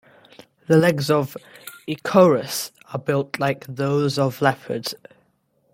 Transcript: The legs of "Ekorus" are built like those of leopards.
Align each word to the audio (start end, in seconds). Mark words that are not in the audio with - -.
The 0.65 0.77
legs 0.77 1.11
of 1.11 1.37
"Ekorus" 1.87 2.71
are 2.91 2.97
built 2.97 3.37
like 3.39 3.67
those 3.67 4.17
of 4.17 4.41
leopards. 4.41 4.95